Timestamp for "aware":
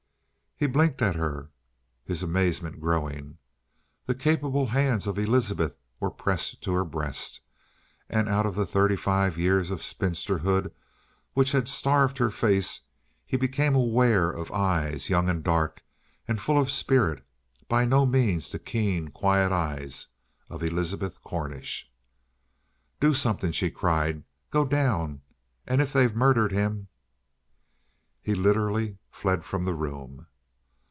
13.73-14.29